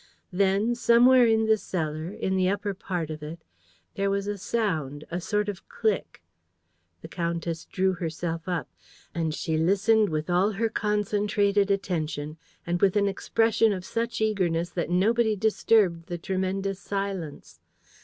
Then, 0.33 0.73
somewhere 0.73 1.27
in 1.27 1.45
the 1.45 1.57
cellar, 1.59 2.09
in 2.09 2.35
the 2.35 2.49
upper 2.49 2.73
part 2.73 3.11
of 3.11 3.21
it, 3.21 3.43
there 3.93 4.09
was 4.09 4.25
a 4.25 4.35
sound, 4.39 5.03
a 5.11 5.21
sort 5.21 5.47
of 5.47 5.69
click. 5.69 6.23
The 7.03 7.07
countess 7.07 7.65
drew 7.65 7.93
herself 7.93 8.47
up. 8.47 8.67
And 9.13 9.31
she 9.31 9.59
listened 9.59 10.09
with 10.09 10.27
all 10.27 10.53
her 10.53 10.69
concentrated 10.69 11.69
attention 11.69 12.37
and 12.65 12.81
with 12.81 12.95
an 12.95 13.07
expression 13.07 13.71
of 13.73 13.85
such 13.85 14.21
eagerness 14.21 14.71
that 14.71 14.89
nobody 14.89 15.35
disturbed 15.35 16.07
the 16.07 16.17
tremendous 16.17 16.79
silence. 16.79 17.59